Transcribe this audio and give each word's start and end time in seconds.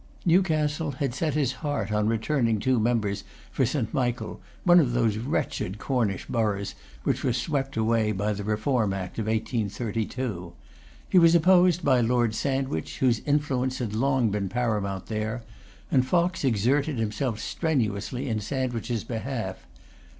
Newcastle 0.25 0.93
had 0.93 1.13
set 1.13 1.35
his 1.35 1.51
heart 1.51 1.91
on 1.91 2.07
returning 2.07 2.59
two 2.59 2.79
members 2.79 3.23
for 3.51 3.67
St. 3.67 3.93
Michael, 3.93 4.41
one 4.63 4.79
of 4.79 4.93
those 4.93 5.17
wretched 5.19 5.77
Cornish 5.77 6.25
boroughs 6.25 6.73
which 7.03 7.23
were 7.23 7.31
swept 7.33 7.77
away 7.77 8.11
by 8.11 8.33
the 8.33 8.43
Reform 8.43 8.93
Act 8.93 9.19
of 9.19 9.27
1832. 9.27 10.53
He 11.07 11.19
was 11.19 11.35
opposed 11.35 11.85
by 11.85 12.01
Lord 12.01 12.33
Sandwich, 12.33 12.97
whose 12.97 13.21
influence 13.27 13.77
had 13.77 13.93
long 13.93 14.31
been 14.31 14.49
paramount 14.49 15.05
there: 15.05 15.43
and 15.91 16.03
Fox 16.03 16.43
exerted 16.43 16.97
himself 16.97 17.39
strenuously 17.39 18.27
in 18.27 18.39
Sandwich's 18.39 19.03
behalf. 19.03 19.67